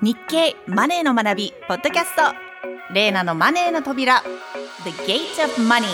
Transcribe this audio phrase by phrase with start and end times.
[0.00, 2.22] 日経マネーの学びポッドキャスト。
[2.94, 4.22] レーナのマネーの扉。
[4.84, 5.88] The Gate of Money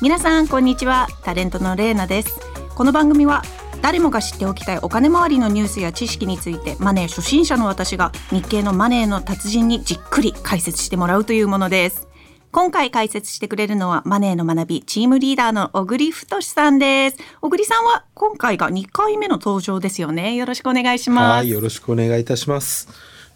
[0.00, 1.06] 皆さんこんにちは。
[1.22, 2.40] タレントのレーナです。
[2.74, 3.42] この番組は
[3.82, 12.09] 誰もが知っておきたいお金回りのニュースや知識についてマネー初心者の私が日経のマネーの達人にじっくり解説してもらうというものです。
[12.52, 17.16] 今回解説してくれるのはマネーの学びチームリーダーの小栗太さんです。
[17.40, 20.34] 小栗さんは今回が2回目の登場ですよね。
[20.34, 21.36] よろしくお願いします。
[21.36, 22.88] はいよろしくお願いいたします。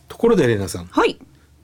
[0.09, 0.87] ところでレナさん。
[0.87, 1.20] はい。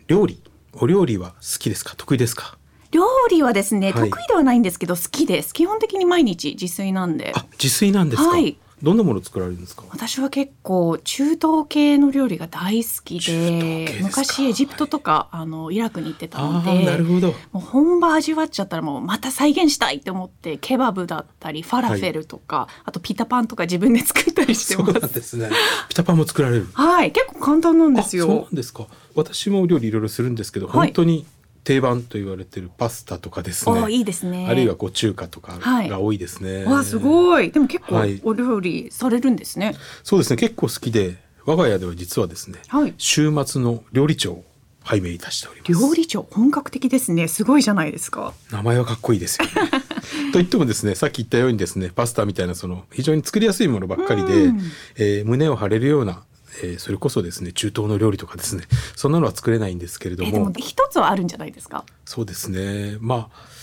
[0.07, 0.41] 料理
[0.75, 1.95] お料理は好きですか？
[1.97, 2.57] 得意ですか？
[2.93, 4.11] 料理はですね、はい。
[4.11, 5.53] 得意ではないんですけど好きです。
[5.53, 7.33] 基本的に毎日自炊なんで。
[7.35, 9.85] あ自炊なんですか、はいどんなもの作られるんですか？
[9.91, 17.29] 私は結構中東系の料理が大好きで昔エジプトとか、あのイラクに行ってたあのでーなるほど。
[17.53, 25.01] もう本場味わっちゃったらもうまた再現したいって思ってケバブだったりファラフェルとか、あとピタパンとか自分で作ったりしてそうます。
[25.01, 25.51] なんですね。
[25.89, 26.69] ピタパンも作られる。
[26.73, 28.49] はい結構簡単なんですあそうなよ。
[28.51, 28.87] んですか。
[29.15, 30.77] 私も料理いろいろするんですけど、はい。
[30.89, 31.27] 本当に
[31.65, 33.79] 定番と言われてるパスタとかですね。
[33.81, 34.47] あいいですね。
[34.49, 35.89] あるいはこう中華とかはい。
[35.89, 37.51] が多いですね、わあすごい。
[37.51, 38.21] でも結構はい。
[38.25, 39.75] お料理されるんですね。
[40.03, 40.37] そうですね。
[40.37, 42.95] 結構好きで我が家では実はですね、はい。
[42.99, 44.45] 週末の料理長を
[44.83, 45.73] 拝命いたしております。
[45.73, 47.29] 料理長本格的ですね。
[47.29, 48.33] すごいじゃないですか。
[48.51, 49.53] 名前はかっこいいですよね。
[50.33, 54.61] と言ってもですねさっき言ったようにですねパスタみたいなその非常に作りやすいものばっかりで、うん。
[54.97, 56.23] えー胸を張れるような、
[56.63, 58.65] えーそれこそですね中東の料理とかですね
[58.97, 61.85] そんなのは作れないんですけれどもも一つはあるんじゃないですか？
[62.05, 63.61] そうですねまあ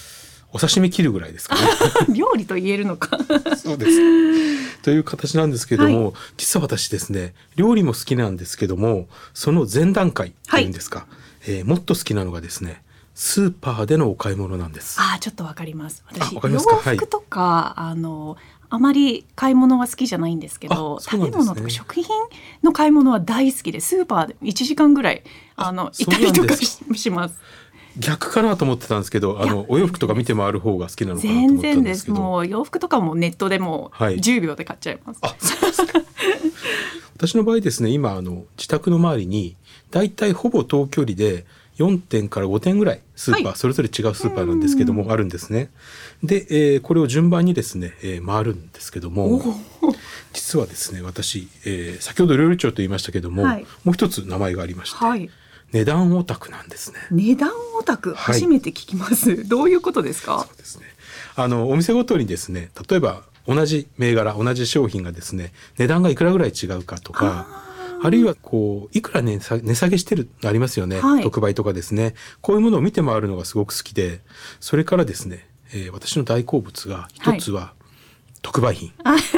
[0.54, 1.62] お刺身切るぐらいですかね。
[2.16, 3.18] 料理と言えるのか。
[3.62, 4.82] そうです。
[4.82, 11.06] という形なんですけども、は実は私ですね料理も好きなんですけどもその前段階というんですか、
[11.46, 12.82] えーもっと好きなのがですね
[13.14, 14.96] スーパーでのお買い物なんです。
[15.00, 16.04] あーちょっとわかります。
[16.08, 16.74] 私あわかりますか？
[16.92, 18.38] 洋服とか、あの
[18.70, 22.06] あまり買い物は好きじゃないんですけど、あそう食べ物とか食品
[22.64, 25.24] の買い物は大好きでスーパーで1時間ぐらい
[25.56, 27.40] あのそいうたりとかしします。
[27.98, 32.16] 逆かなと思ってたんですけどあいのお洋服とか見て回る方が好きなのかなと思全然でんですけど。
[32.16, 32.22] す。
[32.22, 34.18] もう洋服とかもネットでもはい。
[34.18, 35.20] 10秒で買っちゃいます。
[35.22, 36.00] あそうですか。
[37.16, 39.56] 私の場合ですね今あの自宅の周りに
[39.92, 41.46] だいたいほぼ等距離で
[41.78, 45.70] 4店から5店ぐらいスーパー、はいそれぞれ違うスーパーなんですけどもあるんですね。
[46.24, 49.96] で、えーこれを順番にですね、えー回るんですけどおもー
[50.34, 55.30] 実はですね私、えー先ほど料理長と言いましたけども、はいもう一つ名前がありまして、はい。
[55.74, 56.98] 値段オタクなんですね。
[57.12, 58.14] 値段オタク？
[58.14, 59.44] はい初めて聞きます。
[59.48, 60.46] どういうことですか？
[60.48, 60.54] そ。
[60.54, 60.86] うですね。
[61.36, 67.67] あのお店ごとにですね、例えば同じ銘柄、同じ商品がですね、値段がいくらぐらい違うかとか、
[68.04, 72.14] あるいはこういくら値下値下げしてるのありますよね、はい特売とかですね。
[72.42, 74.22] こういうものを見て回るのがすごく好きで、
[74.60, 77.74] それからですね、えー私の大好物が一つは
[78.42, 78.94] 特売品。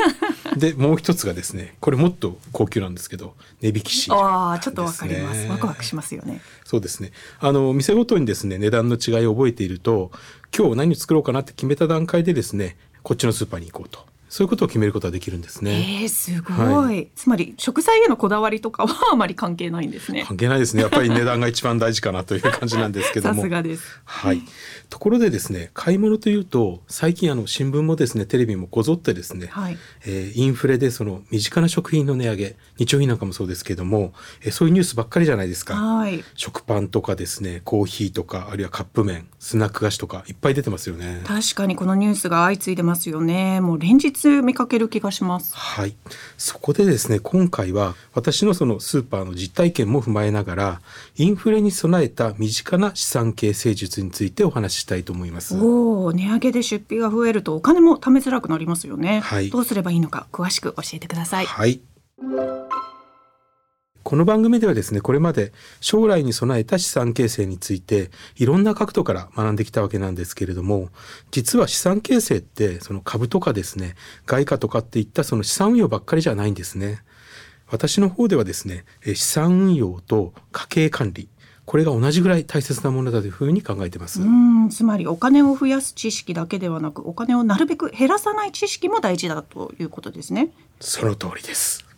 [0.58, 5.48] でもう一つがですね、これもっと高級なんですけど、値引きシールああちょっとわかります。
[5.48, 6.42] ワクワクしますよね。
[6.66, 7.12] そうですね。
[7.40, 10.12] あの店ごとにですね値段の違いを覚えていると、
[10.56, 16.02] 今日何を作ろうかなって決めた段階でですね、こっちのスーパーに行こうと、そういうことを決めることができるんですね。
[16.04, 20.24] えー、すごい、はつまり食材へのこだわりとかはあまり関係ないんですね。
[20.28, 20.84] 関係ないですね。
[20.84, 23.42] やっぱり値段が一番大事かなという感じなんですけどさも。
[23.44, 23.84] すがです。
[24.06, 24.44] はい。
[24.90, 29.78] ところでですね、買い物というと、最近あの新聞もですね、テレビもこぞってですね、はい。
[30.06, 35.76] えーインフレでその身近な食品の値上げ、日用品なんかもそうですけども、えーそういうニュースばっかりじゃないですか。
[35.76, 36.24] はい。
[36.36, 41.22] 食パンとかですね、コーヒーとか、あるいはカップ麺、スナック菓子とかいっぱい出てますよね。
[41.26, 43.62] 確かにこのニュースが相次いでますよね。
[43.62, 45.56] もう連日見かける気がします。
[45.56, 45.96] はい。
[46.38, 50.82] そこでですね、今回は私のそのスーパーの実体験も踏まえながら、
[51.16, 55.58] インフレに備えた身近な資産形成術についてお話ししたいと思います。
[55.58, 59.22] おお、値上げで出費が増えるとお金も貯めづらくなりますよね。
[59.22, 61.46] はいどうすればいいのか詳しく教えてください。
[61.46, 61.80] はい。
[64.04, 65.52] この番組ではですね、これまで
[65.82, 70.90] 将来に備えた資産形成についていろんな角度から学んできたわけなんですけれども、
[71.32, 73.96] 実は資産形成ってその株とかですね、
[74.26, 77.04] 外貨とかっていったその資産運用ばっかりじゃないんですね。
[77.68, 81.30] 私の方ではですね、え資産運用と家計管理、
[81.66, 84.22] これが同じぐらい大切なものだというふうに考えてます。
[84.22, 90.50] うーん、つまりお金を増やす知識だけではなく、お金をなるべく減らさない知識も大事だということですね。
[90.80, 91.89] その通りです。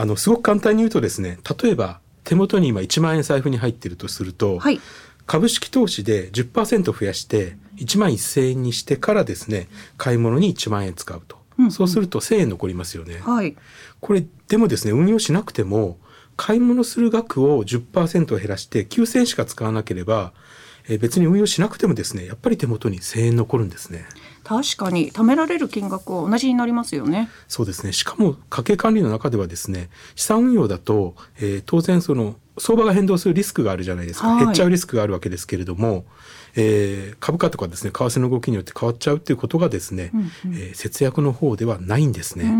[0.00, 4.80] あの、すごく簡単に言うとですね、例えば手元に今1万円財布に入っているとすると、はい。
[5.26, 11.36] 株式投資で10%増やして1万1000円にしてからですね、買い物に1万円使うと。
[11.58, 13.18] うんうんそうすると1000円残りますよね。
[13.18, 13.56] はい。
[14.00, 15.98] これでもですね、運用しなくても、
[16.36, 20.32] 買い物する額を10%減らして9000円しか使わなければ、
[20.88, 24.06] えー別に運用しなくてもですね、やっぱり手元に1000円残るんですね。
[24.48, 27.28] 確かに貯められる金額は同じになりますよね。
[27.48, 27.92] そうですね。
[27.92, 36.06] しかも家計管理の中ではですね、資産運用だと、えー、当然その相場が変動するリスクがあるじゃないですか、はい、減っちゃうリスクがあるわけですけれども、
[36.56, 42.52] えー、株価とかですね為替の動きによって変わっちゃうっていうことがですね、うんうん、えー、節約の方ではないんですね。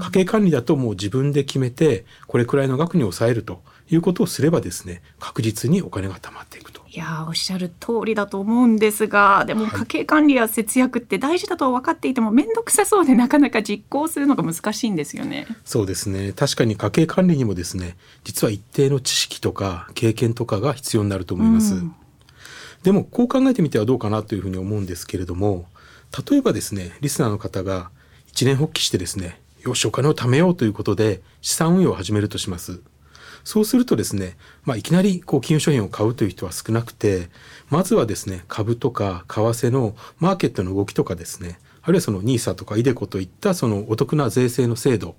[0.00, 6.83] 家計管理だともう自分で決めてこれくらいの額に抑えるということをすればですね確実にお金が貯まっていくと。
[6.94, 15.48] いやおっしゃる通りだと思うんですがでも家計管理や節約って大事だと分かっていても面倒くさそうでなかなか実行するのが難しいんですよね。
[15.64, 21.74] そうですね確かに家計管理にもですね実は一定の知識とか経験とかが必要になると思います。
[21.74, 21.94] うん、
[22.84, 25.66] でもこう考えてみてはどうかなというふうに思うんですけれども
[26.30, 27.90] 例えばですねリスナーの方が
[28.28, 32.82] 一年発起してですねよしお金を貯めようということで資産運用を始めるとします。
[33.44, 37.28] そうするとですね、まあ、いきなりこう金融商品を買うという人は少なくて、
[37.68, 45.14] まずはですね、株とか為替のマーケットの動きとかですね、あるいはその NISA とか iDeCo といったそのお得な税制の制度、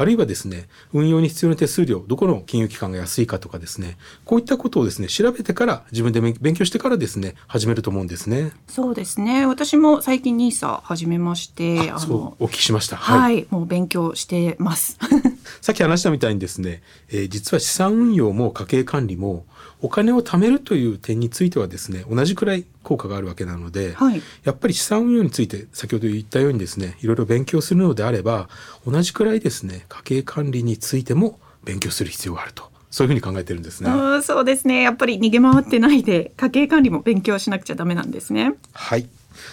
[0.00, 8.52] あるいはですね、運用に必要な手数料、どこの金融機関が安いかとかですね、こういったことをですね、調べてから自分で勉強してからですね、始めると思うんですね。
[8.68, 9.44] そうですね。
[9.44, 12.96] 私も最近 NISA 始めまして、あそうお聞きしました。
[12.96, 14.98] はい、はい、もう勉強してます。
[15.60, 19.46] さっき話したみたいにですね、えー、実は資産運用も家計管理も
[19.80, 28.48] お金を貯めるという点についてはですね同じくらい効果があるわけなので、はい、やっぱり資産運用について先ほど言ったようにですねいろいろ勉強するのであれば
[28.86, 32.68] 同じくらいですね家計管理についても勉強する必要があると。
[32.90, 33.90] そういうふうに考えてるんですね。
[34.22, 34.80] そうですね。
[34.80, 38.54] やっぱり逃げ回ってないで家計管理も勉強しなくちゃダメなんですね。
[38.72, 39.06] はい。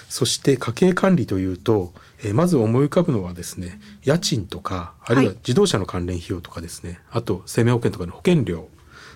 [0.10, 1.94] そして家計管理というと、
[2.24, 8.68] えー、まず思い浮かぶのはですね、家賃とかあるいは自動車の関連費用とかですね、はい、あと生命保険とかの保険料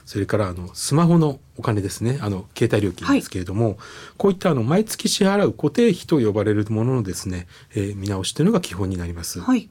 [0.09, 2.17] それからあのスマホのお金ですね。
[2.19, 3.77] あの携帯料金ですけれども、はい、
[4.17, 7.45] こういったあの毎月支払う固定費と呼ばれるもののですね、
[7.75, 9.39] えー、見直しというのが基本になります。
[9.39, 9.69] はい。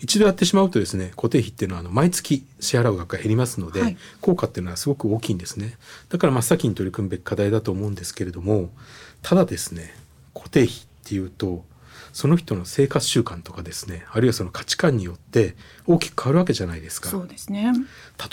[0.00, 5.76] 一度やってしまうとですね固定費っていうのはあの毎月支払う額が減りますので、はい、効果っていうのはすごく大きいんですね。
[6.08, 8.70] だから真っ先に取り組むべき課題だと思うんですけれども
[9.20, 9.94] ただですね
[10.32, 11.62] 固定費っていうと
[12.14, 17.08] その人の生活習慣とかですねあるいはその価値観によって大きく変わるわけじゃないですか。
[17.10, 17.72] そうですね。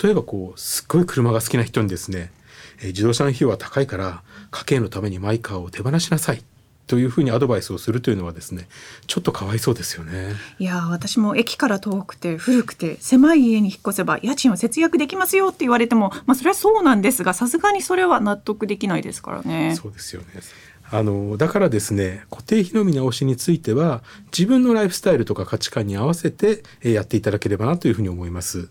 [0.02, 2.32] 例えばこうすっごい車が好きな人にですね、
[2.78, 6.44] えー、自動車の費用は高いから家計のためにマイカーを手放しなさい
[6.86, 8.68] というふうにアドバイスをするというのはですね
[9.08, 10.34] ちょっとかわいそうですよね。
[10.60, 19.74] いや私も駅から遠くて古くて狭い家に引っ越せば家賃を節約できますよって言われてもまあそれはそうなんですがさすがにそれは納得できないですからね。
[19.74, 20.28] そうですよね
[20.92, 28.68] あのだからですね固定費の見直しについては自分のライフスタイルとか価値観に合わせてやっていただければなというふうに思います。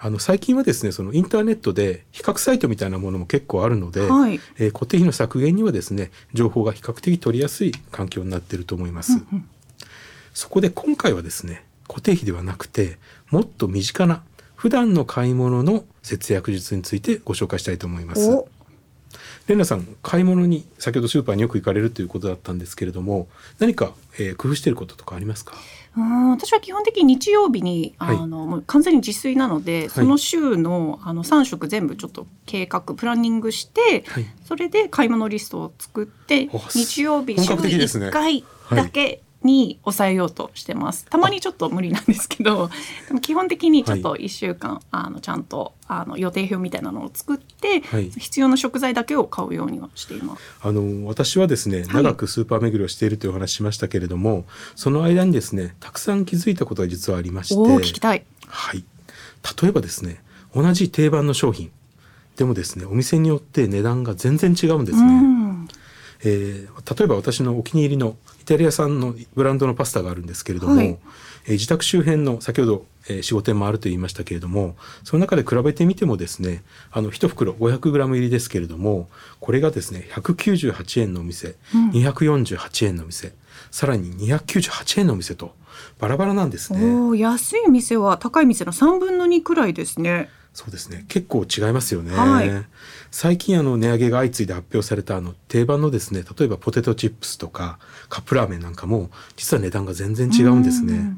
[0.00, 9.12] あの最近はですねそのインターネットで比較サイトみたいなものも結構あるので、はい、えー、固定費の削減にはですね情報が比較的取りやすい環境になっていると思います。
[9.12, 9.48] うんうん、
[10.32, 12.98] そこで今回はですね固定費ではなくて
[13.30, 14.22] もっと身近な
[14.54, 18.30] 普段の買い物の節約術についてご紹介したいと思います。
[19.48, 23.28] レナさん買い物に先ほどスーパーによく行かれるということだったんですけれども
[23.58, 25.54] 何か、えー、工夫していることとかありますか？
[25.96, 41.06] うん私は基本的に日曜日に、はい、あのもう完全に自炊なので、その週のあの3食全部ちょっと計画プランニングして、はい、それで買い物リストを作って日曜日週1回だけに抑えようとしてます。
[41.08, 42.70] たまにちょっと無理なんですけど、
[43.08, 50.42] でも基本的にちょっと1週間、はい、あのちゃんとあの予定表みたいなのを作って、はい、必要な食材だけを買うようにはしています。
[50.62, 58.24] あの私はですね、長くスーパー巡りをしているというお話しましたけれども、その間にですね、たくさん気づいたことが実はありまして、聞きたい。
[58.46, 58.84] はい。
[59.62, 60.22] 例えばですね、
[60.54, 61.70] 同じ定番の商品
[62.38, 65.37] でもですね、お店によって値段が全然違うんですね。
[66.24, 68.16] えー、例えば私のお気に入りの
[68.48, 70.86] タリア産のブランドのパスタがあるんですけれども、はい、
[71.44, 79.08] えー、自宅周辺の先ほど、えー、4、5店もあると言いましたけれどもその中で比べてみてもですねあの1袋 500g 入りですけれども
[79.40, 83.34] これがですね198円のお店、うん、248円の店
[83.70, 85.54] さらに298円のお店と
[85.98, 86.92] バラバラなんですね。
[86.92, 90.28] お安い店は高い店の3分の2くらいですね。
[90.58, 91.04] そうですね。
[91.06, 92.50] 結構違いますよね、はい、
[93.12, 101.12] 最近あの値上げが相次いで発表されたあの定番のですね例えばポテトチップスとかカップラーメンなんかも実は値段が全然違うんですね。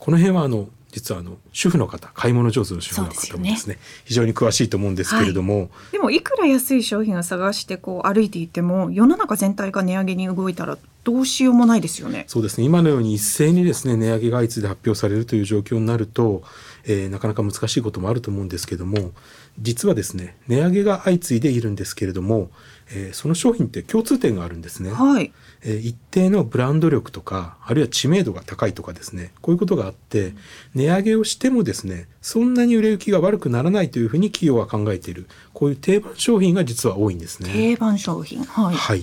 [0.00, 12.24] この辺はあの実はあの主婦の方買い物上手の主婦の方もですね、ね、非常に詳しいと思うんですけれども、はい、でもいくら安い商品を探してこう歩いていても世の中全体が値上げに動いたらどうしようもないですよね。
[12.26, 12.64] そうですね。
[12.64, 16.42] 今のように一斉にですね値上げが相次いで発表されるという状況になると、
[16.86, 19.12] えーなかなか難しいこともあると思うんですけども
[19.60, 22.50] 実はですね値上げが相次いでいるんですけれども、
[22.90, 24.90] えーその商品って共通点があるんですね。
[24.90, 25.32] はい。
[25.62, 30.34] えー一定のブランド力とかあるいは知名度が高いとかですねこういうことがあって
[30.74, 37.50] 値上げをしてもですねそんなに売れ行きが悪くならないというふうに企業は考えているこういう定番商品が実は多いんですね。
[37.52, 38.44] 定番商品。
[38.44, 38.74] はい。
[38.74, 39.02] はい。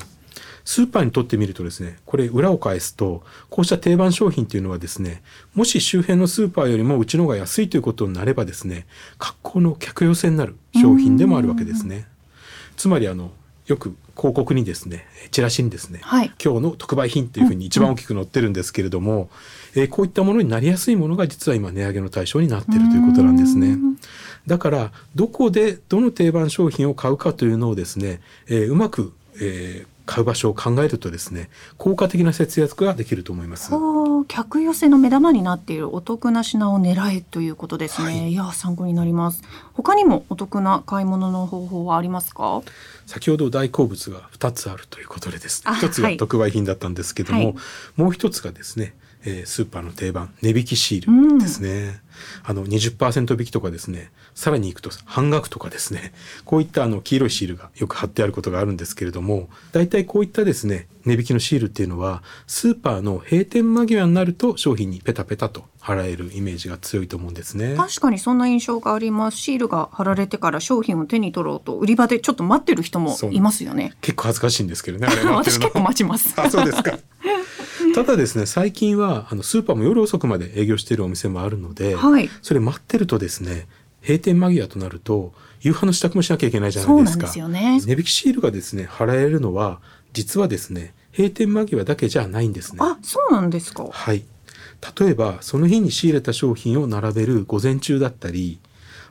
[0.65, 5.21] スーパーにとってみるとですね、これ裏を返すと、こうした定番商品というのはですね、
[5.55, 8.85] もし周辺のスーパーよりもうちの方が安いということになればですね、
[9.17, 12.07] 格好の客寄せになる商品でもあるわけですね。
[12.77, 13.31] つまりあの、
[13.67, 19.29] よく広告にですね、チラシにですね、はい今日の特売品というふうに一番大きく載ってるんですけれども、
[19.75, 23.77] えーこういったものになりやすいものが実は今値上げの対象になっているということなんですね。
[24.47, 33.71] だからどこでどの定番商品を買うかというのをですね、えーうまく、えー買う場所を考えるとですね効果的な節約ができると思います。
[34.27, 39.43] 客寄せの目玉になっているお得な品を狙えということですね。、はいいや参考になります。
[39.73, 42.63] 他にもお得な買い物の方法はありますか？
[43.05, 47.55] 先ほど大好物が2つあるということでですねあ1つが特売品だったんですけども、はい
[47.95, 52.01] もう1つがですね、えースーパーの定番値引きシーうんルですね、
[52.43, 56.13] あの20%引きとかですねさらにいくと半額とかですね
[56.45, 67.75] こういったあの黄色いシールがよく貼ってあることがあるんですけれども大体こういったですね値引きのシールっていうのはスーパーの閉店間際になると商品にペタペタと貼られるイメージが強いと思うんですね。
[67.77, 69.37] 確かにそんな印象があります。
[69.37, 73.93] シールが貼られてから商品を手に取ろうと売り場でちょっと待ってる人もいますよね。
[74.01, 76.33] 結構恥ずかしいんですけどね 私結構待ちます。
[76.35, 76.99] あそうですか。
[77.95, 83.67] ただですね最近はあのスーパーも夜遅くまで営業しているお店もあるので、はいそれ待ってるとですね
[84.01, 87.27] 閉店間際となると夕飯の支度もしなきゃいけないじゃないうですか。
[87.27, 87.81] そなんですよね。
[87.85, 89.79] 値引きシールがですね貼られるのは
[90.13, 92.79] 実はですね閉店間際だけじゃないんですね。
[92.81, 93.87] あ、そうなんですか。
[93.91, 94.23] はい。
[94.99, 98.59] 例えばその日に仕入れた商品を並べる午前中だったり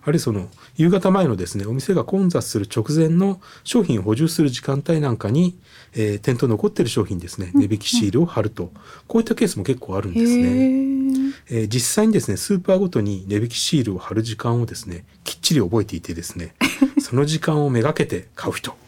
[0.03, 5.59] あるいはその夕方前のですねお店が混雑する直前の商品を補充する時間帯なんかに、
[5.95, 8.73] えー店頭に残ってる商品ですね値引きシールを貼ると、
[9.07, 10.49] こういったケースも結構あるんへですね。
[10.49, 11.33] ー。
[11.51, 16.55] えー実際にですねスーパーごとに値引きシールを貼る時間をですねきっちり覚えていてですね
[17.01, 18.88] その時間をめがけて買う人、えー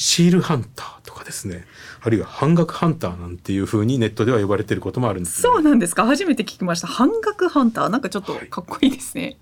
[0.00, 1.64] シールハンターとかですね
[2.00, 6.06] あるいは半額ハンターなんていう風にネットでは呼ばれていることもあるんです、ね、そうなんですか。
[6.06, 6.86] 初めて聞きました。
[6.86, 9.38] 半額ハンターなんかちょっとかっこいいですね。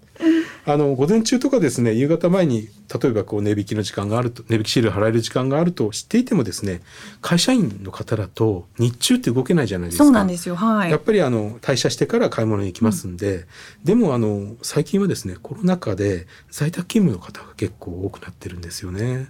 [0.65, 2.71] あの午前中とかですね夕方前に
[3.03, 6.81] 例えばこう値引きの時間があると値引きシール払える時間があると知っていてもですね
[7.21, 10.05] 会社員の方だと日中って動けないじゃないですか。
[10.05, 10.57] そうなんですよ。
[10.57, 10.91] はい。
[10.91, 13.45] やっぱりあの退社してから買い物に行きますんで、
[13.85, 19.29] でもあの最近はですねコロナ禍で在宅勤務の方が結構多くなってるんですよね。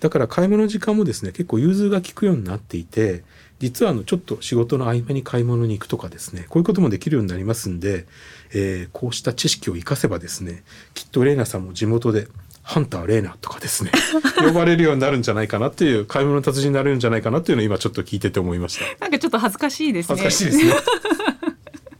[0.00, 3.24] だから買い物の時間もですね結構融通が利くようになっていて
[3.58, 8.06] 実はあのちょっと仕事の合間に買い物に行くとかですねこういうこともできるようになりますんで、
[8.54, 10.62] えーこうした知識を生かせばですね
[10.94, 12.28] きっとレイナさんも地元で
[12.62, 13.90] ハンターレイナとかですね
[14.44, 18.84] 呼ばれるようになるんじゃないかなっていう買い物の達人になれるんじゃないかなっていうのを今ちょっと聞いてて思いました。
[19.00, 20.20] なんかちょっと恥ずかしいですね。
[20.22, 20.74] 恥ずかしいですね。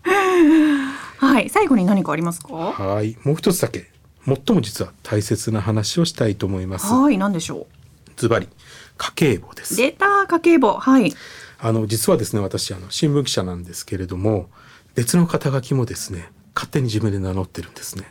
[1.19, 1.49] はい。
[1.49, 2.55] 最後に何かありますか？
[2.55, 3.91] はい、もう一つだけ、
[4.25, 6.87] 最も実は大切な話をしたいと思います。
[6.93, 7.19] はい。
[7.19, 7.67] なんでしょ
[8.19, 8.49] ズバリ、
[8.99, 9.65] 家計簿でう。
[9.65, 9.77] す。
[9.77, 10.75] データ家計簿。
[10.75, 11.15] はい。
[11.61, 14.51] あの、実はですね、私、あの、新聞記者なんですけれども、
[14.95, 18.05] 別の肩書きもですね、勝手に自分で名乗ってるんですね。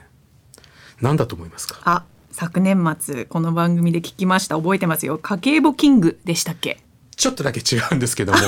[1.01, 1.79] 何だと思いますか？
[1.83, 4.55] あ、昨年末この番組で聞きました。
[4.55, 5.17] 覚えてますよ。
[5.17, 6.79] 家計簿キングでしたっけ？
[7.17, 8.39] ちょっとだけ違うんですけども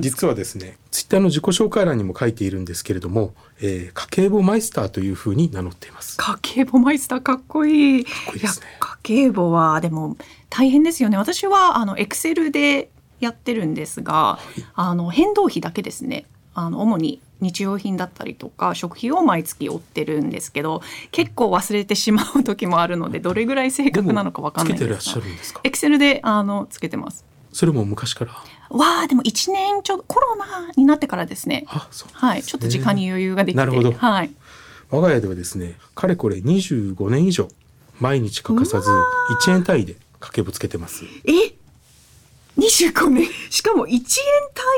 [0.00, 8.02] 実はですねツイッターの自己紹介欄にも書いているんですけれども、えー家計簿マイスターというふうに名乗っています家計簿マイスターかっこいい。
[8.02, 10.16] っこいいですねや家計簿はでも
[10.48, 11.16] 大変ですよね。
[11.16, 14.38] 私はあのエクセルでやってるんですが、
[14.74, 16.26] あの変動費だけですね。
[16.54, 25.60] あの主に日用品だったりとか食費を毎月追ってるんですけど結構忘れてしまう時もあるのでどれぐらい正確なのかわかんないですがしゃるんですか？
[25.64, 27.24] エクセルであのつけてます。
[27.52, 28.32] それも昔から？
[28.70, 31.64] わあでも1年ちょコロナになってからですね。
[31.68, 33.92] あそうはい、ちょっと時間に余裕ができて、なるほど。
[33.92, 34.30] はい、
[34.90, 37.48] 我が家ではですねかれこれ25年以上
[38.00, 38.90] 毎日欠かさず
[39.46, 41.04] 1円単位で家計簿つけてます。
[41.24, 41.54] え
[42.58, 43.28] ？25年？
[43.50, 44.00] しかも1円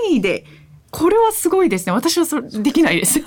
[0.06, 0.44] 単位で。
[0.90, 1.92] これはすごいですね。
[1.92, 3.18] 私はそれできないです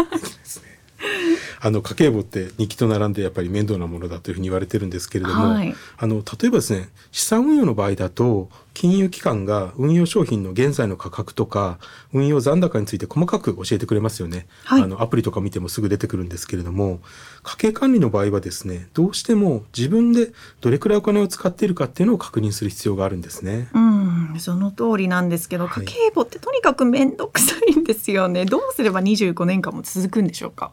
[1.59, 5.75] あの家計簿って日記と並んでやっぱり面倒なものだというふうに言われてるんですけれども、はい。
[5.97, 11.79] あの例えばですね資産運用の場合だと金融機関が運用商品の現在の価格とか
[12.13, 14.83] 運用残高について細かく教えてくれますよね、はい。
[14.83, 16.99] あのアプリとか見てもすぐ出てくるんですけれども
[17.41, 23.69] 家計管理の場合はですねどうしても自分でどれくらいお金を使っているかっていうのを確認する必要があるんですね。
[23.73, 25.85] うんその通りなんですけどはい。
[25.85, 28.45] 家計簿ってとにかく面倒くさいんですよね。
[28.45, 30.71] どうすれば25年間も続くんでしょうか？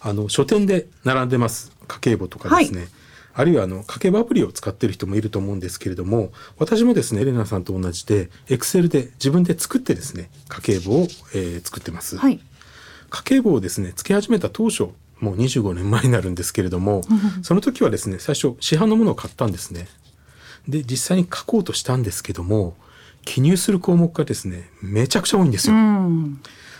[0.00, 1.72] あの書店で並んでます。
[1.86, 2.88] 家計簿とかですね、はい。
[3.34, 12.40] あるいはあの家計簿アプリを使ってる人もいると思うんですけれども私もですねエレナさんと同じでエクセルで自分で作ってですね家計簿を、えー、作ってます、はい、
[13.10, 14.88] 家計簿をですねつけ始めた当初
[15.20, 17.02] もう25年前になるんですけれども
[17.42, 19.86] その時はですね最初市販のものを買ったんですね。
[20.66, 22.76] で実際に書こうとしたんですけども
[23.24, 25.74] 記入する項目がですねめちゃくちゃ多いんですよ。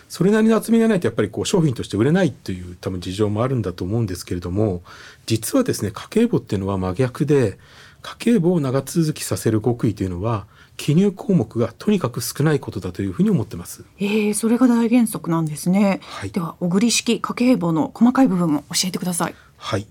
[0.08, 4.82] それなりの厚みがないとやっぱりこう商品として売れないという多分事情もあるんだと思うんですけれども
[5.26, 7.58] 実はですね家計簿っていうのは真逆で
[8.02, 10.46] 家計簿を長続きさせる極意というのは
[10.78, 13.84] 記入項目がとにかく少ないことだというふうに思ってます。
[13.98, 15.98] えー、それが大原則なんですね。
[16.02, 19.34] はい、では小栗式家計簿の細かい部分も教えてください。
[19.56, 19.86] はい。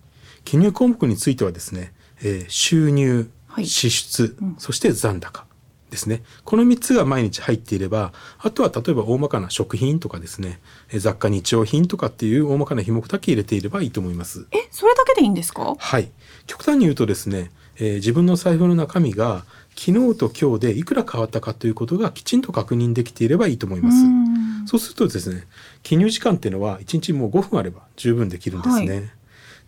[0.45, 1.91] 記入項目についてはですね、
[2.23, 5.46] えー、収入、はい、支出、うん、そして残高。
[5.89, 6.23] ですね。
[6.43, 10.59] この3つが毎日入っていれば、あとは例えば大まかな食品とかですね、
[10.93, 14.47] 雑貨日用品とかっていう大まかな品目だけ入れていればいいと思います。
[14.51, 15.75] え、それだけでいいんですか？
[15.77, 16.11] はい。
[16.45, 23.97] 極端に言うとですね、えー、自分の財布の中身が昨日と今日でいくら変わったかということがきちんと確認できていればいいと思います。
[23.97, 25.47] うそうするとですね、
[25.83, 28.95] 記入時間っていうのは1日もう5分あれば十分できるんですね。
[28.95, 29.16] はい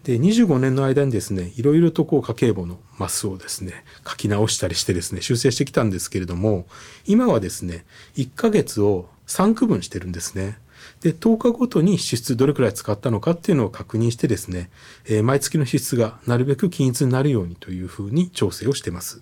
[0.03, 6.67] で25年の間にですねいろいろとこう家計簿のマスをですね書き直したりしてですね修正してきたんですけれども
[7.05, 10.57] 今はですね1ヶ月を3区分してるんですね。
[11.01, 14.69] で10日ごとに支出どれくらい使ったのかっていうのを確認してですね、
[15.05, 19.21] えー、毎月の支出がなるべく均一になるようにというふうに調整をしてます。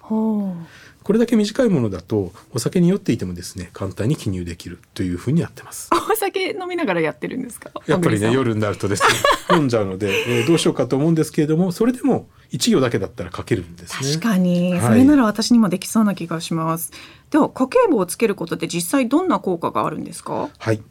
[1.08, 5.90] これだけ短いものだとお酒に酔っていてもですね簡単に記入できるというふうにやってます。
[6.12, 7.72] お酒飲みながらやってるんですか？
[7.88, 9.08] やっぱりね夜になるとですね
[9.58, 14.10] 飲んじゃうので、えー、どうしようかと思うんですけれどもそれでも一行だけだったら書けるんですね。
[14.16, 16.92] 確かに、はい、それなら私にもできそうな気がします。
[17.32, 20.50] では家計簿をつけることで実際どんな効果があるんですか？
[20.58, 20.82] はい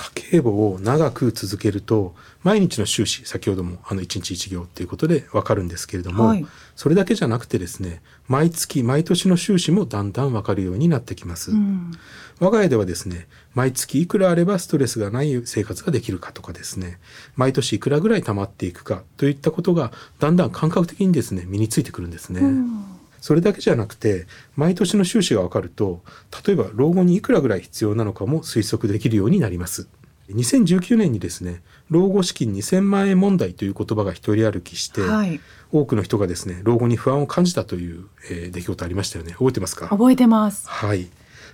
[0.00, 11.92] 家計簿を長く続けると毎日の収支先ほどもあの1日1行っていうことで分かるんですけれども、はい、それだけじゃなくてですね毎月毎年の収支もだんだん分かるようになってきます、うん、
[12.38, 16.98] 我が家ではですね毎月いくらあればストレスがない生活ができるかとかですね
[17.36, 22.89] 毎年いくらぐらい貯まっていくかといったことがだんだん感覚的にですね身についてくるんですね、うん
[23.20, 26.02] それだけじゃなくて毎年の収支が分かると
[26.46, 29.88] 例えば老後にいくらぐらい必要なのかも推測できるようになります。
[30.30, 35.40] 2019年にですね老後資金2000万円問題という言葉が一人歩きして、はい、
[35.72, 39.32] 多くの人がですね老後に不安を感じたという、えー、出来事ありましたよね。
[39.32, 39.88] 覚えてますか？
[39.88, 40.68] 覚えてます。
[40.68, 41.08] はい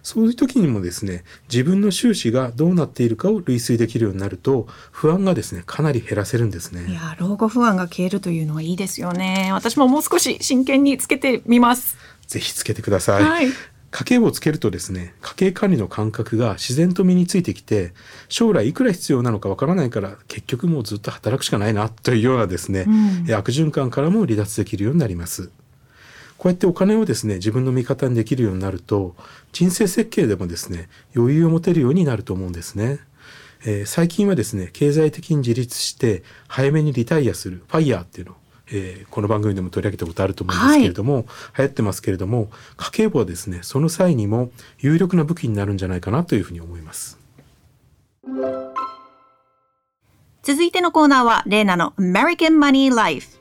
[0.07, 6.88] そういう時にもですね自分の収支がどうなっているかを類推できるようになると不安がですねかなり減らせるんですね。
[6.88, 9.51] いや老後不安が消えるというのはいいですよね。
[9.53, 11.97] 私ももう少し真剣につけてみます。
[12.29, 13.49] ぜひつけてください、はい、
[13.90, 17.92] 家計簿をつけるとですね家計管理の感覚が自然と身についてきて
[18.29, 22.90] 将来いくら必要なのかわからないから結局もうずっと働くしかないなというようなですね、う
[23.29, 25.51] ん、悪循環からも離脱できるようになります。
[26.38, 29.14] こうやってお金をですね自分の味方にできるようになると
[29.53, 32.99] 人生設計でもですね余裕を持てるようになると思うんですね。
[33.64, 38.37] えー、最近はですね経済的に自立して早めにリタイアするファイヤーっていうのを
[38.68, 41.25] えー、この番組でも取り上げたことあると思うんですけれども、はい、
[41.59, 47.18] 流行ってますけれども家計簿はですねその際にも有力な武器になるんじゃないかなというふうに思います。
[50.42, 53.36] 続いてのコーナーはレーナの American Money Life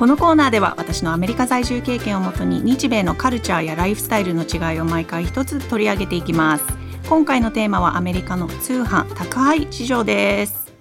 [0.00, 6.64] このコーナーでは私のアメリカ在住経験をもとに日米のカルチャーやライフスタイルの違いを毎回一つ取り上げていきます。
[7.10, 10.72] 今回のテーマはアメリカの通販宅配市場です。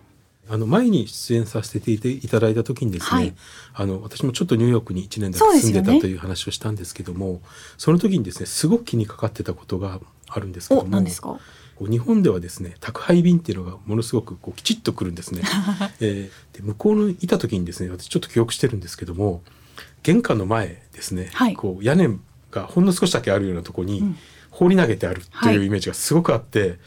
[0.48, 3.36] あの前に出演させていただいた時にですね、はい、
[3.74, 7.42] あの私もちょっとニューヨークに1年だけ住んでたという話をしたんですけども
[7.78, 10.88] そ、ね,、の時にですねすごく気にかかってたことがあるんですけども
[11.88, 15.42] 日本ではですね宅配便っていうのがものすごくこうきちっとくるんですね。
[16.02, 19.44] えー、で向こうにいた時にですね私ちょっと記憶してるんですけども
[20.04, 22.18] 玄関の前ですね、はい、こう屋根
[22.52, 24.16] がほんの少しだけあるようなとこに
[24.50, 26.60] 放り投げてあるというイメージがすごくあって。
[26.62, 26.80] はい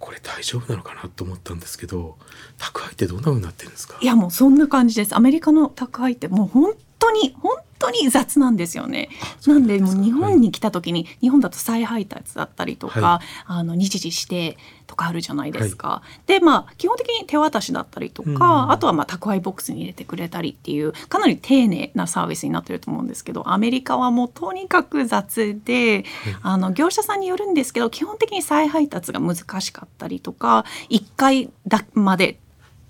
[0.00, 2.16] これ大丈夫なのかなと思ったんですけど
[2.56, 3.98] 宅配ってどんな風になってるんですか？
[4.00, 9.08] いやもうそんな感じですアメリカの宅配ってもう本当に本当に雑なんですよね。
[9.46, 15.88] なんでもう日本に来た時に、はい、日本だと再配達だったりとか、はい、あの日時してとかあるじゃないですか。
[15.88, 26.04] はい、でまあ基本的に手渡しだったりとか、あとはまあ宅配ボックスに入れてくれたりっていうかなり丁寧なサービスになってると思うんですけどアメリカはもうとにかく雑で、
[26.42, 32.36] あの業者さんによるんですけど基本的に再配達が難しかったりとか1回だまでっ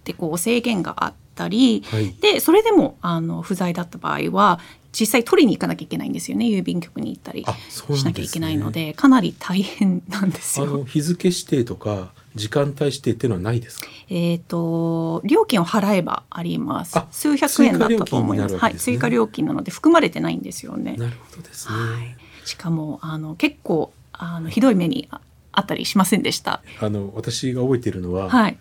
[0.05, 4.61] てこう制限があったり、はい、でそれでもあの不在だった場合は
[4.93, 10.67] 実際取りに行かなきゃいけないんですよね郵便局に行ったりしなきゃいけないのでかなり大変なんですよ。
[10.67, 13.87] あの日付指定とか時間帯指定っていうのはないですか？
[14.09, 16.97] えっ、と料金を払えばあります。
[16.99, 18.51] あ数百円だったと思います。
[18.51, 18.59] すね。
[18.61, 20.97] はい追加料金なので含まれてないんですよね。
[20.97, 22.01] なるほどですね、は
[22.45, 25.21] い、しかもあの結構あのひどい目にあ
[25.53, 26.63] あったりしませんでした？
[26.81, 28.57] あの私が覚えているのは、はい、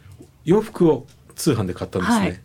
[0.45, 2.39] 洋服を通販で買ったんですね、はい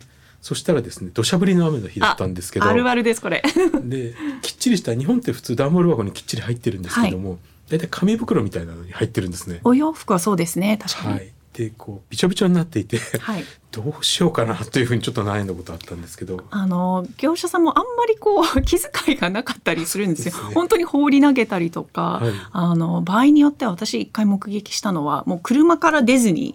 [0.45, 3.41] そしたらですね土砂降りの雨の日だったんですけどあるあるですこれ。
[3.83, 9.59] できっちりした日本って普通段ボール箱にきっちり入ってるんですけども、大体紙袋みたいなのに入ってるんですね。
[9.63, 11.13] お洋服はそうですね確かに。
[11.15, 20.47] はい、でこうびちょびちょになっていてはいどうしようかなというふうにちょっと悩んだことあったんですけどあの業者さんもあんまりこう 気遣いがなかったりするんですよ。
[20.47, 26.53] ね本当に放り投げたりとか、はいあの場合によっては私一回目撃したのはもう車から出ずに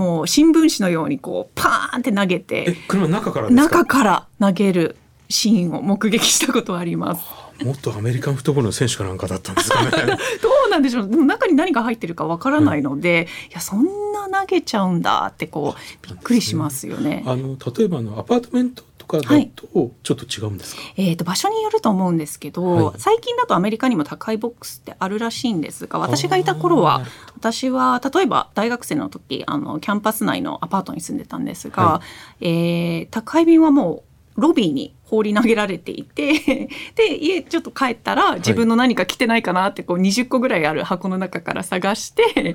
[0.00, 4.96] もう新聞紙のようにこうパーンって投げえて車の中から中から投げる
[5.28, 7.22] シーンを目撃したことはあります。
[7.62, 9.90] もっとアメリカンフットボールの選手かなんかだったんですかね
[10.42, 11.08] どうなんでしょう？
[11.10, 13.84] でも中に何が入ってるかわからないので、いやそん
[14.14, 17.22] な投げちゃうんだってこうびっくりしますよね。
[17.26, 19.50] あの例えばあのアパートメントとかだはい。
[19.54, 19.66] と
[20.02, 23.00] ちょっと違うんですか、えー、と場所によると思うんですけど、はい。
[23.00, 27.02] 最近だとアメリカにも高いボックスってあるらしいんですが私がいた頃は
[27.36, 32.02] 私は例えば大学生の時あのキャンパス内のアパートに住んでたんですが、は
[32.40, 34.04] えー宅配便はも
[34.36, 42.54] うロビーに放り投げられていて で家ちょっと帰ったら自分の何か着てないかなってこう20個ぐらいある箱の中から探してで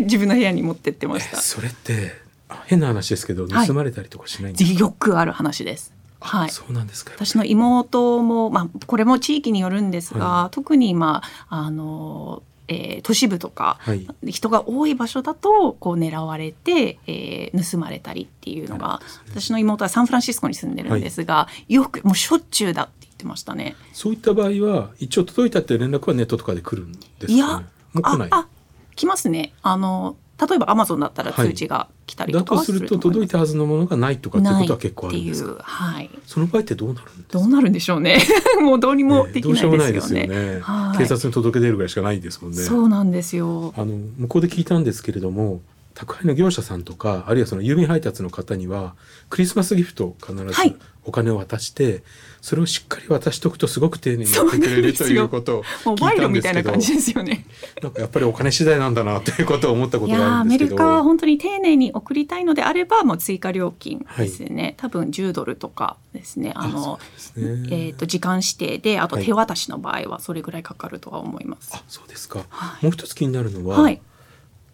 [0.00, 1.38] 自分の部屋に持ってってました。
[1.38, 2.12] えそれって
[2.48, 3.66] あ変な話ですけどはい。
[3.66, 5.93] 盗まれたりとかしないんですか、よくある話です。
[6.24, 6.50] あはい。
[6.50, 7.12] そうなんですか。
[7.14, 14.08] 私の妹も、まあ、これも地域によるんですが、は特に、まああのえー都市部とか、はい。
[14.24, 19.06] 人が多い場所だとこう狙われて、えー盗まれたりっていうのが、ね。
[19.28, 23.76] 私の妹はサンフランシスコに住んでるんですが、よくもうしょっちゅうだって言ってましたね。
[23.92, 27.64] そういった場合は一応届いたって連絡はネットとかで来るんですか、ね、いやも
[27.96, 28.28] う来ない。
[28.30, 28.48] ああ
[28.96, 29.52] 来ますね。
[29.62, 30.16] あの
[30.48, 35.62] 例えばアマゾンだったら通知が来たりだとかはすとすると届いたはずのものがないとかっていうことは結構あるんですか？
[35.62, 36.10] はい。
[36.26, 37.38] その場合ってどうなるんですか？
[37.38, 38.18] どうなるんでしょうね。
[38.60, 40.34] もうどうにもねできないでですすよよね。
[40.54, 40.60] ね。
[40.60, 40.98] はい。
[40.98, 42.58] 警察に届け出るぐらいしかないですもんね。
[42.58, 43.72] そうなんですよ。
[43.76, 45.60] あの向こうで聞いたんですけれども
[45.94, 48.94] 宅配の業者さんとかあるいはその郵便配達の方には
[49.30, 50.76] クリスマスギフトを必ずはい。
[51.06, 52.02] お金を渡して、
[52.40, 57.46] それをしっかり渡しとくとすごく丁寧にやってくれるということを聞いたルみたいなんですけど感じですよね。
[57.82, 60.70] なんかやっぱりお金次第なんだなということを思ったこいとがあるんですけど。
[60.70, 66.52] リカは本当に丁寧に送りたいのであればもう追加料金ですね、多分10ドルとかですね。
[66.54, 66.98] あの
[67.36, 69.24] えー、と時間指定であとはい。
[69.24, 71.70] 手渡しの場合はそれぐらいかかるとは思います。
[71.74, 72.84] あそうですか、はい。
[72.84, 74.00] もう一つ気になるのは、はい、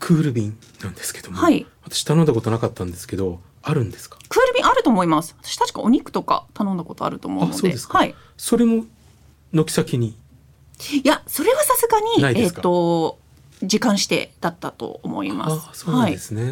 [0.00, 0.58] クール便。
[0.82, 1.64] なんですけども、はい。
[1.84, 4.18] 私頼んだことなかったんですけどあるんですか？
[4.28, 5.36] クール便あると思います。
[5.42, 8.14] 私確かお肉とか頼んだことあると思うので、はい。
[8.36, 8.86] それも
[9.52, 10.16] 軒先に？
[11.04, 12.62] いやそれはさすがにえっ、ないですか？
[12.62, 13.18] と
[13.62, 15.68] 時間指定だったと思います。
[15.70, 16.42] あそうですね、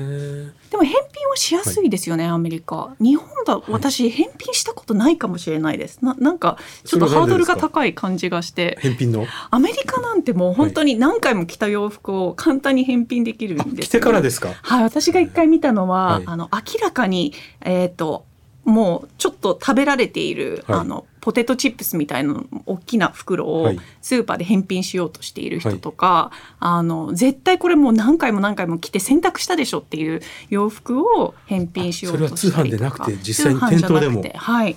[0.71, 2.95] でも返品はしやすいですよね、アメリカ。
[3.01, 6.01] 日本だ、私返品したことないかもしれないです。
[6.03, 8.79] ななんかちょっとハードルが高い感じがして。
[8.83, 9.27] 返品の？
[9.51, 14.53] アメリカなんてもう本当に何回も着た洋服を簡単に返品できるあんですよ、来てからですか？
[14.61, 16.25] はい、私が一回見たのは、はい。
[16.27, 18.27] あの明らかにえっ、と
[18.69, 20.81] もうちょっと食べられている、はい。
[20.81, 23.81] あのポテトチップスみたいな大きな袋をはい。
[24.03, 32.85] スーパーで返品しようとしている人とか、あの絶対これもう何回も何回も着て洗濯したでしょっていう洋服を返品しようとしたりとか。
[32.87, 34.23] あそれは通販でなくて実際に店頭でも。
[34.35, 34.77] はい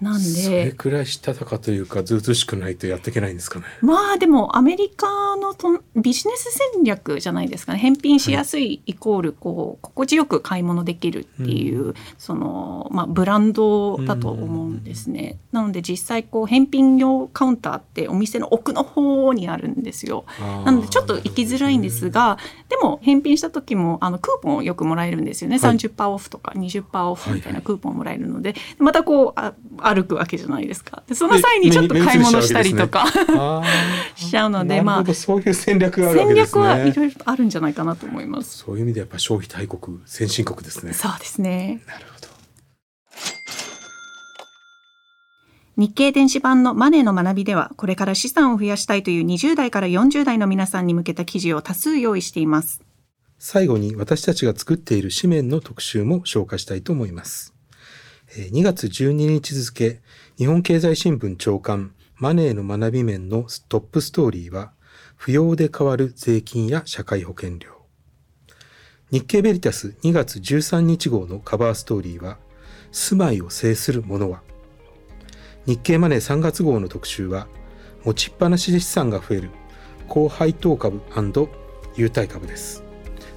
[0.00, 3.66] なんそれでくらいしたたかというかずうずうしくないとやっていけないんですかね。
[3.80, 7.78] まあでもアメリカのとビジネス戦略じゃないですかね。
[7.78, 15.38] 返品しやすいイコールこう心地よく買い物できるっていう、そのまあブランドだと思うんですね。
[15.52, 20.24] なので実際こう返品用カウンターってお店の奥の方にあるんですよ。
[20.64, 25.76] なのでちょっと行きづらいんですがでも返品した時もあのクーポンをよくもらえるんですよね、はい。
[25.76, 29.54] 30%オフとか20%オフみたいなクーポンをもらえるので、またこうあ
[29.86, 31.02] 歩くわけじゃないですか。
[31.06, 33.06] でその際にちょっと買い物したりとか
[34.16, 36.62] しちゃうのでまあそういう戦略があるわ戦けですね。
[36.64, 38.58] 略はいろいろあるんじゃないかなと思います。
[38.58, 40.92] そういう意味でやっぱ消費大国先進国ですね。
[40.92, 41.82] そうですね。
[41.86, 42.24] なるほど。
[45.76, 52.82] 日経電子版のマネーの学びではこれから資産を増やしたいという20代から40代の皆さんに向けた記事を多数用意しています。
[53.38, 57.53] 最後に私たちが作っている紙面の特集も紹介したいと思います。
[58.36, 60.00] え2月12日付
[60.38, 64.72] 日本経済新聞長官マネーの学び面のトップストーリーは
[65.16, 67.70] 不要で変わる税金や社会保険料。
[69.12, 72.38] 日経ベリタス2月13日号のカバーストーリーは
[72.90, 74.42] 住まいを制するものは。
[75.66, 77.46] 日経マネー3月号の特集は
[78.02, 79.50] 持ちっぱなしで資産が増える
[80.08, 81.00] 高配当株
[81.96, 82.82] 優待株です。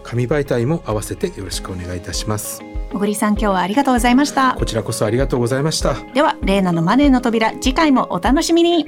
[0.01, 2.76] 紙媒体も合わせてよろしくお願いいたします。
[2.91, 4.55] 小栗さん今日はありがとうございました。
[4.57, 5.95] こちらこそありがとうございました。
[6.13, 8.85] ではレーナのマネーの扉次回もお楽しみに